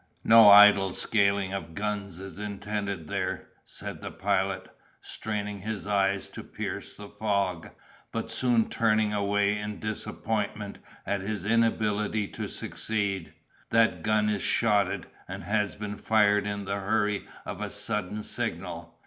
[0.23, 4.67] "No idle scaling of guns is intended there," said the Pilot,
[4.99, 7.69] straining his eyes to pierce the fog,
[8.11, 13.35] but soon turning away in disappointment at his inability to succeed,
[13.69, 18.97] "that gun is shotted, and has been fired in the hurry of a sudden signal!